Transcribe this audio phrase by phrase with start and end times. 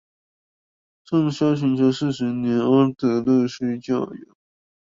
[1.05, 4.33] 暢銷全球四十年阿德勒式教養